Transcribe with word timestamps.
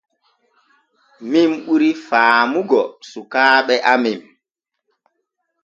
Min 1.29 1.49
ɓuri 1.65 1.89
faamingo 2.07 2.81
sukaaɓe 3.09 3.75
amen. 3.91 4.19